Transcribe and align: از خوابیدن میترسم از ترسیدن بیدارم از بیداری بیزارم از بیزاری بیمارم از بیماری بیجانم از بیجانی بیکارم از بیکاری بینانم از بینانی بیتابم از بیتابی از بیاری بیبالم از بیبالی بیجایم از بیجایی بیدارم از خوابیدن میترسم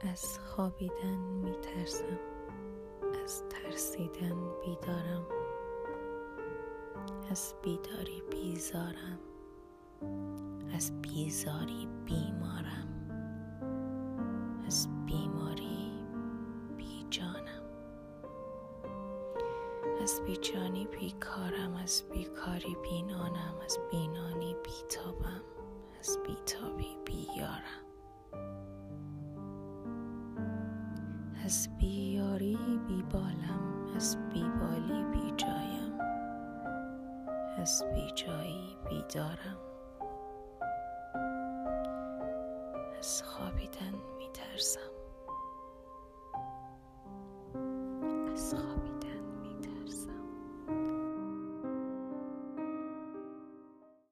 از 0.00 0.38
خوابیدن 0.38 1.16
میترسم 1.16 2.18
از 3.24 3.42
ترسیدن 3.48 4.36
بیدارم 4.64 5.26
از 7.30 7.54
بیداری 7.62 8.22
بیزارم 8.30 9.18
از 10.74 11.02
بیزاری 11.02 11.88
بیمارم 12.04 12.88
از 14.66 14.88
بیماری 15.06 15.92
بیجانم 16.76 17.62
از 20.02 20.20
بیجانی 20.26 20.86
بیکارم 20.86 21.76
از 21.76 22.02
بیکاری 22.12 22.76
بینانم 22.82 23.54
از 23.64 23.78
بینانی 23.90 24.56
بیتابم 24.64 25.42
از 26.00 26.18
بیتابی 26.26 26.75
از 31.46 31.68
بیاری 31.78 32.58
بیبالم 32.88 33.92
از 33.96 34.16
بیبالی 34.32 35.04
بیجایم 35.04 36.00
از 37.58 37.84
بیجایی 37.94 38.76
بیدارم 38.88 39.58
از 42.98 43.22
خوابیدن 43.22 43.94
میترسم 44.18 44.85